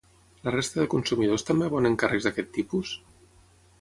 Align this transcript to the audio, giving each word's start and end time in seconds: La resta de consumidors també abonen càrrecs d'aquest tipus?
La 0.47 0.53
resta 0.53 0.79
de 0.83 0.87
consumidors 0.93 1.45
també 1.49 1.67
abonen 1.67 1.99
càrrecs 2.05 2.27
d'aquest 2.29 2.51
tipus? 2.57 2.99